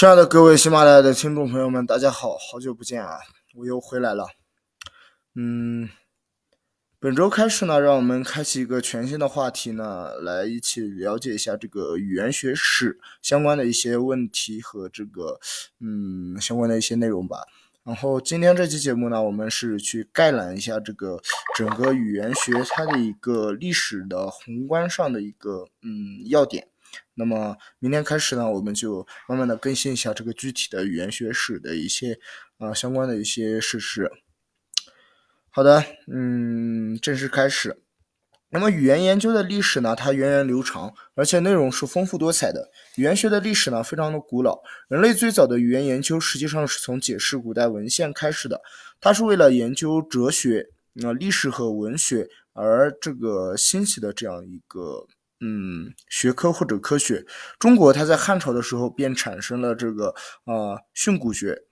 [0.00, 3.18] 亲爱的各位喜马拉雅的听众朋友们，大家好，好久不见啊，
[3.54, 4.28] 我又回来了。
[5.34, 5.90] 嗯，
[6.98, 15.38] 本周开始呢，让我们开启一个全新的话题呢，来一起了解一下这个语言学史相关的一些问题和这个
[15.80, 17.42] 嗯相关的一些内容吧。
[17.84, 21.20] 然后今天这期节目呢，我们是去概览一下这个
[21.54, 26.69] 整个语言学它的一个历史的宏观上的一个嗯要点。
[27.14, 32.18] 那么明天开始呢，我们就慢慢的更新一下这个具体的语言学史的一些
[32.58, 34.10] 啊相关的一些事实。
[35.50, 37.82] 好的，嗯，正式开始。
[38.52, 42.70] 那么语言研究的历史呢，它源远流长，而且内容是丰富多彩的。
[42.96, 44.60] 语言学的历史呢，非常的古老。
[44.88, 48.60] 人类最早的语言研究实际上是从解释古代文献开始的，
[49.00, 50.66] 它是为了研究哲学、
[51.04, 55.06] 啊历史和文学而这个兴起的这样一个。
[55.42, 57.24] 嗯，学科或者科学，
[57.58, 61.62] 中国它在汉朝的时候便产生了这个啊训诂学，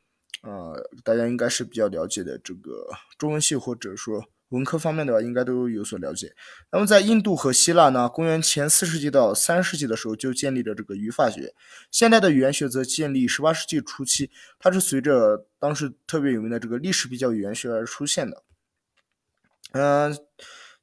[0.40, 0.72] 啊
[1.04, 2.88] 大家应该是比较了解的，这个
[3.18, 6.34] 中文系或者说文科方面的话，应该都有所了解。
[6.72, 11.54] 那么在印度和希腊呢，公元前四世纪到三世纪的时候就建立了这个语法学，
[11.90, 18.42] 现代的语言学则建立十八世纪初期，它是随着当时特别有名的这个历史比较语言学而出现的，
[19.72, 20.16] 嗯。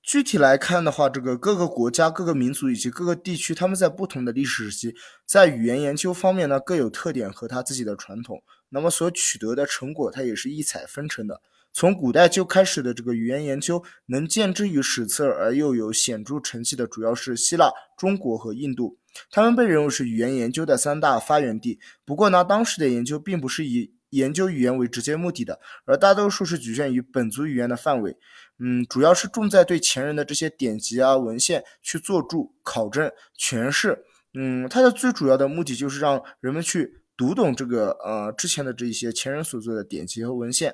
[0.05, 8.43] 具体来看的话，这个各个国家、各个民族以及各个地区，他们在不同的历史时期，在语言研究方面呢，各有特点和他自己的传统。
[8.69, 11.41] 那么所取得的成果，它也是异彩纷呈的。
[11.73, 18.99] 从古代就开始的这个语言研究，能见之于史册而又有显著成绩的，主要是希腊、中国和印度。
[19.31, 21.79] 他们被认为是语言研究的三大发源地。
[22.05, 28.15] 不过呢，当时的研究并不是以研究语言为直接目的的，而大多数是局限于本族语言的范围。
[28.57, 34.05] 嗯，主要是重在对前人的这些典籍啊文献去做注、考证、诠释。
[34.33, 40.73] 嗯，它的最主要的目的就是让人们去读懂这个呃之前的这一些前人所做的典籍和文献。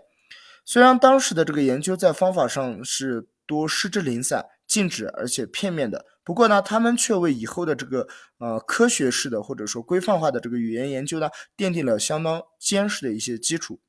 [0.64, 13.80] 虽然当时的这个研究在方法上是多失之零散、静止而且片面的，不过呢，他们却为以后的这个呃科学式的或者说规范化的这个语言研究呢奠定了相当坚实的一些基础。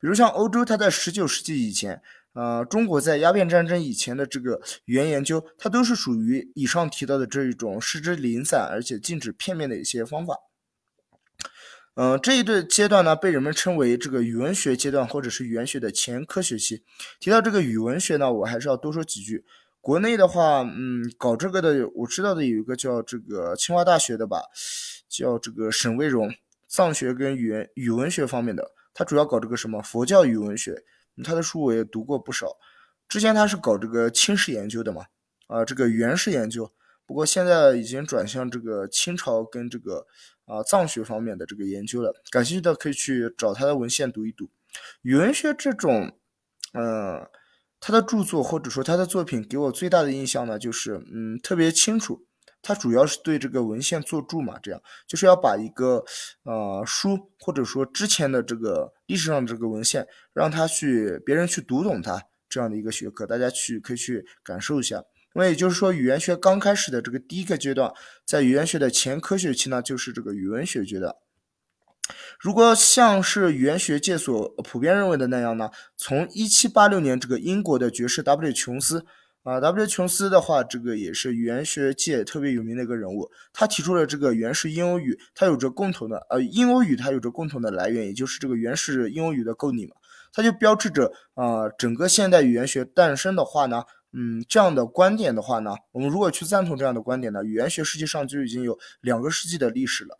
[0.00, 2.02] 比如像欧洲，它在十九世纪以前。
[2.38, 10.36] 呃，中国在鸦片战争以前的这个语言研究，它都是属于以上提到的这一种失之零散而且禁止片面的一些方法。
[11.96, 16.84] 嗯，这一对阶段呢，被人们称为这个语文学阶段，或者是语言学的前科学期。
[17.18, 19.44] 提到这个语文学呢，我还是要多说几句。
[19.80, 24.42] 国内的话，嗯，搞这个的，我知道的有一个叫这个清华大学的吧，
[25.08, 26.32] 叫这个沈卫荣，
[26.68, 30.84] 藏学跟语言语文学方面的，他主要搞这个什么佛教语文学。
[31.22, 32.56] 他的书我也读过不少，
[33.08, 35.06] 之前他是搞这个清史研究的嘛，
[35.46, 36.72] 啊，这个元史研究，
[37.06, 40.06] 不过现在已经转向这个清朝跟这个
[40.44, 42.12] 啊藏学方面的这个研究了。
[42.30, 44.50] 感兴趣的可以去找他的文献读一读。
[45.02, 46.12] 语文学这种，
[46.74, 47.26] 嗯，
[47.80, 52.27] 他的著作或者说他的作品给我最大的印象呢，就是嗯特别清楚。
[52.60, 56.04] 它主要是对这个文献做注嘛，这样就是要把一个
[56.42, 65.04] 呃书或者说之前的这个历史上的这个文献，让他去别人去读懂它这样的一个学科，大家去可以去感受一下。
[65.34, 67.92] 那也就是说，语言学刚开始的这个第一个阶段，
[68.26, 71.14] 在语言学的前科学期呢，就是这个语文学阶段。
[72.40, 79.06] 如果像是语言学界所普遍认为的那样呢，从一七八六年这个英国的爵士 W 琼斯。
[79.44, 83.30] 啊，W 琼斯的话，这个也是语言学界特别有名的一个人物。
[83.52, 89.94] 他提出了这个原始英欧语，它有着共同的呃，英欧语它有着共同的来源，也就是这个原始英欧语的构拟嘛。
[90.34, 100.18] 它就标志着啊，整个现代语言学诞生的话呢，嗯，这样的观点的话呢，我们如果去赞同这样的观点呢，语言学实际上就已经有两个世纪的历史了，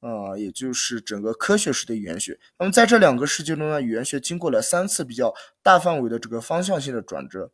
[0.00, 2.38] 啊，也就是整个科学史的语言学。
[2.60, 7.50] 那么在这两个世纪中呢，语言学经过了三次比较大范围的这个方向性的转折。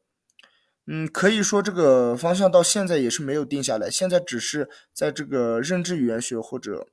[0.86, 6.88] 嗯，可以说这个方向到现在也是没有定下来，现在只是在这个认知语言学或者，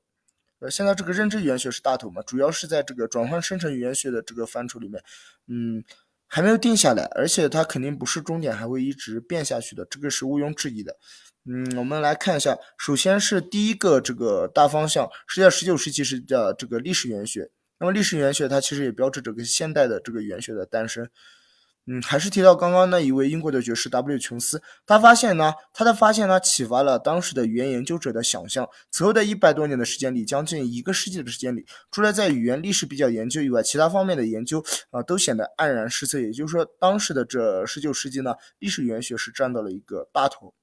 [0.59, 5.03] 呃，现在这个认知语言学是大头嘛，主要是在这个转换生成语言学的这个范畴里面，
[5.47, 5.83] 嗯，
[6.25, 10.95] 还没有定下来，而且它肯定不是终点，还会一直变下去的，这个是毋庸置疑的。
[11.43, 21.09] 嗯，我们来看一下，首先是第一个这个大方向是在十九世纪是叫这个历史语言学，那么历史语言学它其实也标志着个现代的这个语言学的诞生。
[21.87, 28.69] 嗯，还是提到刚刚那一位英国的爵士 W 琼斯，他发现呢，他的发现呢，启发了当时的语言研究者的想象。
[28.91, 36.19] 此后的一百多年的时间里，将近一个世纪的时间里，除了在语言历史比较研究以外，其他方面的研究啊，都显得黯然失色。
[36.19, 40.53] 也就是说，当时的这十九世纪呢，历史语言学是占到了一个大头。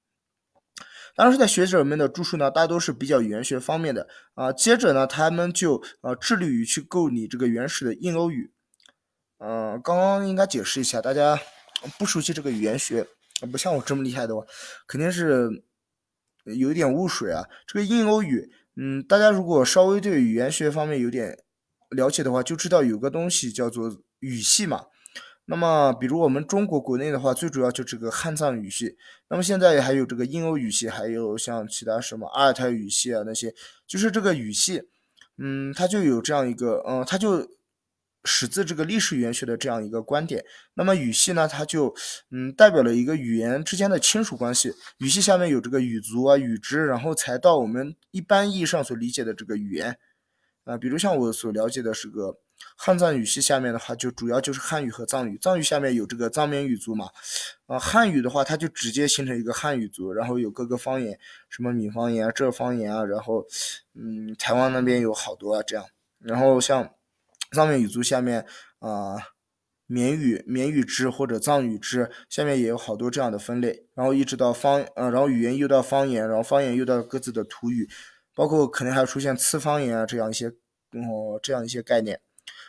[1.17, 4.53] 当时的学者们的著述呢，大多是比较语言学方面的啊。
[4.53, 8.53] 接着呢，他们就呃致力于去构拟这个原始的印欧语。
[9.41, 11.39] 嗯，刚刚应该解释一下，大家
[11.97, 13.07] 不熟悉这个语言学，
[13.53, 14.45] 不像我这么厉害的话，
[14.89, 15.49] 肯定是
[16.45, 17.45] 有一点雾水啊。
[17.65, 21.39] 这个印欧语，嗯，大家如果稍微对语言学方面有点
[21.91, 24.87] 了解的话，就知道有个东西叫做语系嘛。
[25.45, 28.97] 那么，比如我们中国国内的话，最主要就这个汉藏语系。
[29.31, 33.55] 那么现在还有这个印欧语系，还有像其他什么阿尔泰语系啊那些，
[33.87, 34.83] 就是这个语系，
[35.39, 37.49] 嗯，它就有这样一个，嗯，它就。
[38.31, 40.45] 始自这个历史语言学的这样一个观点，
[40.75, 41.95] 那么语系呢，它就
[42.31, 44.75] 嗯代表了一个语言之间的亲属关系。
[44.99, 49.99] 语系下面有这个语族啊、语支，然后才到我们一般意义上所理解的这个语言
[50.65, 50.77] 啊。
[50.77, 52.39] 比如像我所了解的是个
[52.77, 55.39] 汉藏语系下面的话，就主要就是汉语和藏语。
[55.39, 57.09] 藏语下面有这个藏缅语族嘛，
[57.67, 63.47] 啊，汉语的话，它就直接形成一个汉语族，然后有各个方言，什么闽方言啊、浙方言啊，然后
[63.95, 65.87] 嗯，台湾那边有好多啊这样，
[66.21, 66.91] 然后像。
[67.51, 68.45] 藏缅语族下面
[68.79, 69.17] 啊，
[69.87, 77.89] 缅语、缅语支或者藏语支下面也有好多这样的分类，然后一直到方，呃，然后语言又到方言，然后方言又到各自的土语，
[78.35, 82.21] 包括可能还出现次方言啊这样一些，哦，这样一些概念。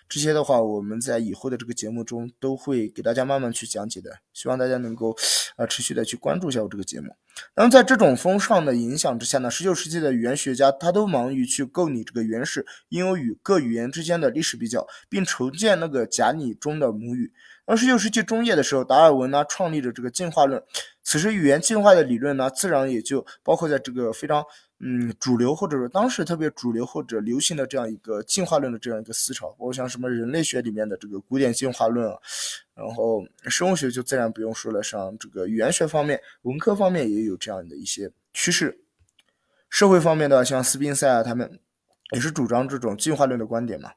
[0.08, 5.16] 这些的话，我们在以后的这个节目中都会给大家慢慢去讲解的，希望大家能够
[5.56, 7.16] 啊持续的去关注一下我这个节目。
[7.56, 17.32] 那么在这种风尚的影响之下呢，十九世纪的语言学家他都忙于去构拟这个原始印欧语各语言之间的历史比较，并重建那个假拟中的母语。
[17.66, 20.64] 而十九世纪中叶的时候，达尔文呢创立了这个进化论，
[21.04, 24.44] 此时语言进化的理论呢，自然也就包括在这个非常。
[24.82, 32.18] 嗯，主流或者说当时特别主流或者流行的这样一个进化论的这样一个思潮，包括像什么人类学里面的这个古典进化论啊，
[32.76, 38.80] 然后生物学就自然不用说了，像这个语言学方面、文科方面也有这样的一些趋势。
[39.70, 41.60] 社会方面的像斯宾塞啊，他们
[42.14, 43.92] 也是主张这种进化论的观点嘛，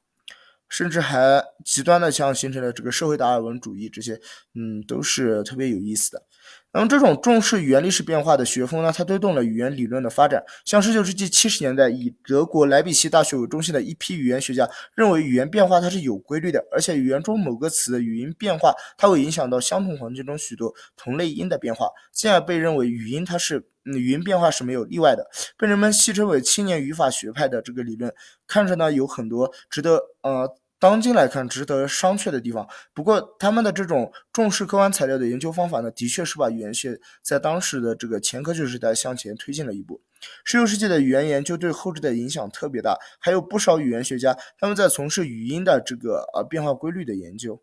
[0.68, 4.20] 甚至还极端的像形成了这个社会达尔文主义这些，
[4.54, 6.26] 嗯，都是特别有意思的。
[6.74, 10.42] 那么这种重视语言历史变化的学风呢，它推动了语言理论的发展。
[10.64, 25.26] 像19世纪70年代，以德国莱比锡大学为中心的一批语言学家认为，语言变化它是有规律的，而且语言中某个词的语音变化，它会影响到相同环境中许多同类音的变化，进而被认为语音它是嗯语音变化是没有例外的，
[25.58, 28.10] 被人们戏称为青年语法学派的这个理论，
[28.46, 30.48] 看着呢有很多值得呃。
[30.82, 32.66] 当今来看，值得商榷的地方。
[32.92, 40.00] 不过，他们的这种重视客观材料的研究方法呢，的确是把语言学在当时的这个前科学时代向前推进了一步。
[40.44, 47.62] 十六世纪的语言研究对后世的影响特别大，还有不少语言学家他们在从事语音的这个呃变化规律的研究。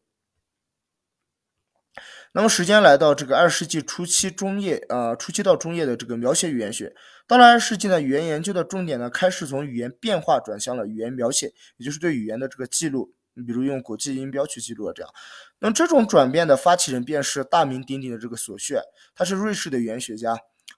[2.32, 6.96] 那么，时间来到这个二十世纪初期中叶，呃，初期到中叶的这个描写语言学，
[7.28, 15.12] 到了二十世纪呢，语言研究的重点呢，开始从语言变化转向了语言描写，也就是对语言的这个记录，你比如用国际音标去记录啊，这样。
[15.58, 18.76] 那这种转变的发起人便是大名鼎鼎的这个索绪，
[19.16, 20.34] 他是瑞士的语言学家，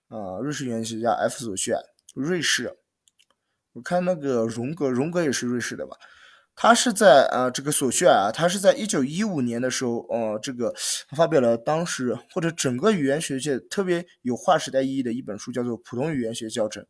[0.07, 1.73] 啊，瑞士语言学家 F 索绪，
[2.15, 2.77] 瑞士。
[3.73, 5.97] 我看那个荣格，荣格也是瑞士的吧？
[6.53, 10.73] 他是在呃这个索绪尔啊，他是在一九一五年的时候，呃，这个
[11.15, 16.83] 发表了当时或者整个语言学界特别有划时代意义的一本书，叫做《普通语言学教程》，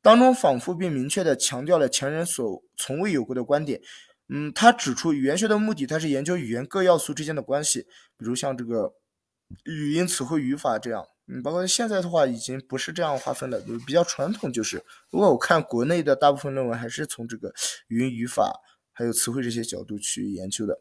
[0.00, 3.82] 当中仿佛并明确的强调了前人所从未有过的观点。
[4.32, 7.80] 嗯，他指出语言学的目的，它是研究语言各要素之间的关系，
[8.16, 8.94] 比如像这个
[9.64, 11.04] 语音、词汇、语法这样。
[11.26, 17.52] 嗯，包括现在的话，已经不是这样划分了，比较传统，就是如果我看国内的大部分论文，还是从这个
[17.88, 18.52] 语音、语法。
[19.00, 20.78] 还有词汇这些角度去研究的，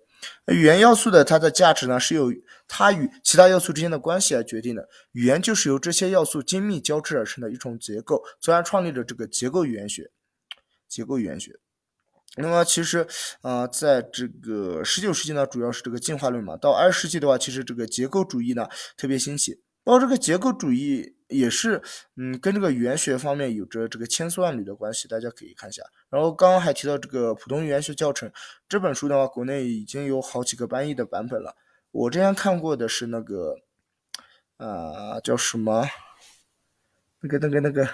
[0.48, 2.34] 语言要素的它的价值呢，是由
[2.68, 4.90] 它与其他要素之间的关系来决定的。
[5.14, 10.12] 语言就是由这些要素精密交织而成的一种结构，从而创立了这个结构语言学。
[10.90, 11.58] 结构语言学。
[12.36, 13.08] 那么其实
[13.40, 16.58] 啊，在这个十九世纪呢，主要是这个进化论嘛。
[16.58, 19.62] 到二十世纪的话，其实这个结构主义呢特别兴起。
[19.86, 21.82] 包括这个结构主义也是，
[22.18, 25.84] 嗯，跟这个语言学方面有着这个千丝万缕的关系，大家可以看一下。
[26.10, 28.32] 然后刚刚还提到这个普通语言学教程
[28.68, 31.56] 这本书的话，国内已经有好几个翻译的版本了。
[31.92, 33.56] 我之前看过的是那个，
[34.58, 35.88] 啊，叫什么？
[37.22, 37.88] 那个、那个、那个，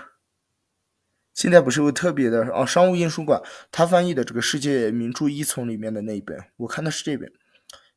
[1.33, 7.31] 现在不是有特别的啊，商务印书馆他翻译的这个世界名著一丛里面的那一本，我看的是这本。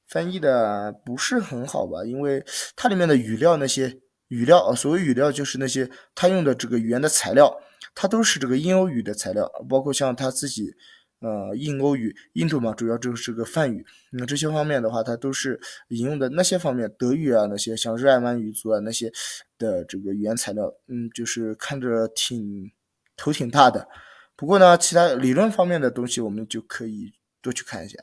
[0.08, 2.02] 翻译的不是很好吧？
[2.02, 2.42] 因为
[2.74, 7.60] 它里面的语料那些语料啊，所谓语料就是那些他用的这个语言的材料，
[7.94, 10.74] 它都是这个印欧语的材料，包括像他自己
[11.20, 13.84] 呃，印欧语，印度嘛，主要就是这个梵语。
[14.12, 15.58] 那这些方面的话，它都是
[15.88, 19.12] 引用的那些方面，德语啊，那些像日耳曼语族啊那些
[19.58, 22.70] 的这个语言材料，嗯，就是看着挺
[23.16, 23.88] 头挺大的。
[24.36, 27.98] 不过呢，其他理论方面的东西，我们就可以多去看一下。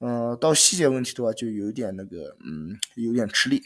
[0.00, 3.62] 嗯，到细节问题的话，就有点那个，嗯，有点吃力。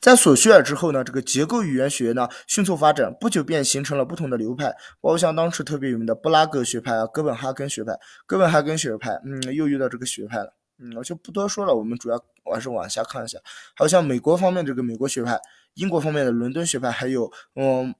[0.00, 4.70] 在索绪尔之后呢，这个结构语言学呢迅速发展，不久便形成了不同的流派，
[5.00, 13.38] 包括像当时特别有名的布拉格学派啊、哥本哈根学派、哥本哈根学派，嗯，又遇到这个学派了，嗯，我就不多说了，我们主要我还是往下看一下，
[13.74, 15.40] 还有像美国方面这个美国学派，
[15.74, 17.94] 英国方面的伦敦学派，还有嗯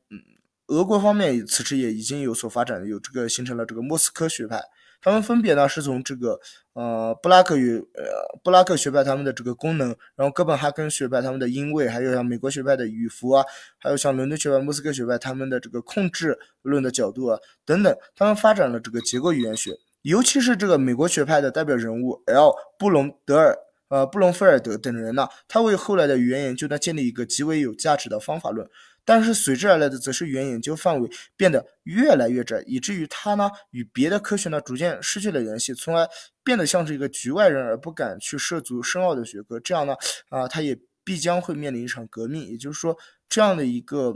[0.69, 4.63] 俄国方面此时也已经有所发展，有这个形成了这个莫斯科学派。
[5.03, 6.39] 他们分别呢是从这个
[6.75, 13.45] 呃布拉克语呃布拉克学派他们的这个功能，然后哥本哈根学派他们的音位，还有像美国学派的语符啊，
[13.79, 23.57] 还有像伦敦学派、莫斯科学派他们的这个控制论的角度啊等等，他们发展了这个结构语言学，尤其是这个美国学派的代表人物 L 布隆德尔
[23.89, 28.69] 呃布隆菲尔德等人呢，他为后来的语言研究呢建立一个极为有价值的方法论。
[29.11, 36.09] 但是随之而来的，则是语言研究范围变得越来越窄，以至于他呢与别的科学呢逐渐失去了联系，从而
[36.45, 39.59] 变得像是一个局外人而不敢去涉足深奥的学科。
[39.59, 39.97] 这样呢，
[40.29, 42.47] 啊，他也必将会面临一场革命。
[42.47, 42.97] 也就是说，
[43.29, 44.15] 这样的一个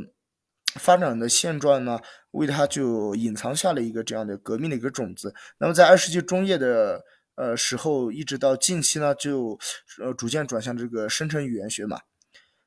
[0.76, 1.98] 发展的现状呢，
[2.30, 5.34] 为他就隐藏下了一个这样的革命的一个种子。
[5.58, 7.02] 那么在二十世纪中叶的
[7.34, 9.58] 呃时候，一直到近期呢，就
[9.98, 11.98] 呃逐渐转向这个生成语言学嘛。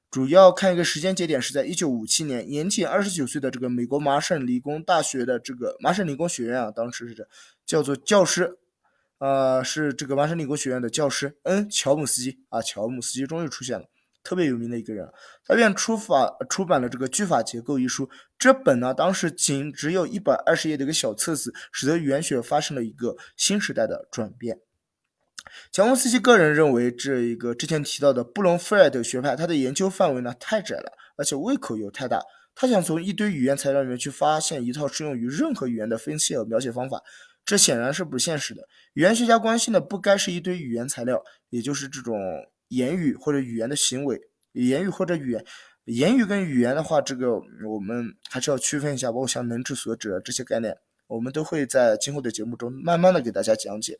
[0.09, 7.27] 主要看一个时间节点是在一九五七年，年仅二十九岁的这个美国麻省理工大学的这个麻省理工学院啊，当时是这
[7.65, 8.57] 叫做教师，
[9.19, 13.85] 呃，是这个麻省理工学院的教师，恩，乔姆斯基啊，乔姆斯基终于出现了，
[14.23, 15.11] 特别有名的一个人，
[15.45, 18.09] 他便出法出版了这个句法结构一书，
[18.39, 24.61] 这本呢当时仅只有一百二十页的一个小册子，使得语言学发生了一个新时代的转变。
[25.71, 32.21] 乔姆斯基个人认为，这一个之前提到的布隆菲尔德学派，他的研究范围呢太窄了，而且胃口又太大。
[32.55, 37.03] 他想从一堆语言材料里面去发现一套适用于任何语言的分析和描写方法，
[37.45, 38.67] 这显然是不现实的。
[38.93, 42.19] 语言学家关心的不该是一堆语言材料，也就是这种
[42.69, 44.19] 言语或者语言的行为。
[44.53, 45.45] 言语或者语言，
[45.85, 47.31] 言语跟语言的话，这个
[47.67, 50.75] 我们还是要区分一下，包括像能指所指这些概念，
[51.05, 53.99] 我们都会在今后的节目中慢慢的给大家讲解。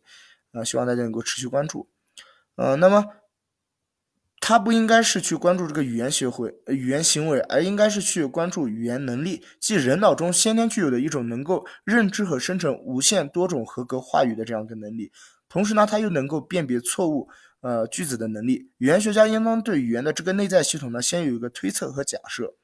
[0.54, 1.89] 啊，希望大家能够持续关注。
[2.56, 3.06] 呃，那么
[4.39, 15.12] 他不应该是去关注这个语言学会、语言行为，而应该是去关注语言能力，即人脑中先天具有的一种能够认知和生成无限多种合格话语的这样一个能力。
[15.50, 17.30] 同时呢，他又能够辨别错误
[17.62, 18.72] 呃句子的能力。
[18.77, 22.56] 语言学家应当对语言的这个内在系统呢，先有一个推测和假设。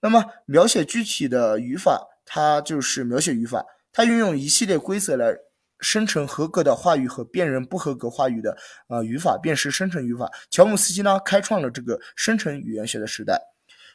[0.00, 5.38] 那么描写具体的语法，它就是描写语法，它运用一系列规则来。
[5.80, 8.56] 生成合格的话语和辨认不合格话语的
[8.88, 10.30] 啊语法，便是生成语法。
[10.50, 13.40] 乔姆斯基呢，开创了这个生成语言学的时代。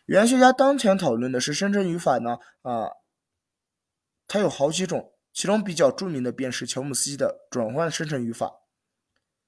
[0.05, 2.89] 语言学家当前讨论的是生成语法呢啊，
[4.27, 8.53] 它有好几种，其中比较著名的便是乔姆斯基的转换生成语法。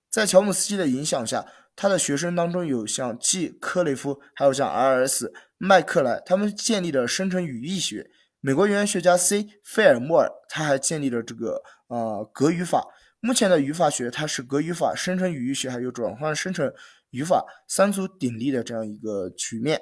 [0.09, 1.45] 在乔姆斯基的影响下，
[1.75, 5.33] 他的学生当中有像 G 科雷夫，还有像 R.S.
[5.57, 8.11] 麦克莱，他们建立了生成语义学。
[8.41, 11.61] 美国语言学家 C 费尔莫尔，他还建立了这个。
[11.91, 12.87] 啊，格语法
[13.19, 16.73] 目前的语法学，它是格语法、生成语义学还有转换生成
[17.09, 19.81] 语法三足鼎立的这样一个局面。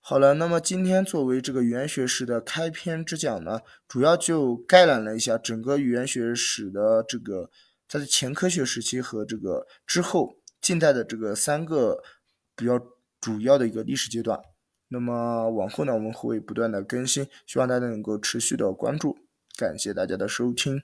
[0.00, 7.50] 好了，那么今天作为这个语言学史的开篇之讲呢，主要就概览了一下整个语言学史的这个
[7.86, 12.02] 它的前科学时期和这个之后近代的这个三个
[12.56, 12.80] 比较
[13.20, 14.40] 主要的一个历史阶段。
[14.88, 19.16] 那么往后呢，我们会不断的更新，希望大家能够持续的关注。
[19.56, 20.82] 感谢大家的收听。